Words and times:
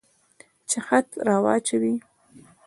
چې 0.69 0.77
خط 0.87 1.07
را 1.27 1.37
واچوي. 1.43 1.95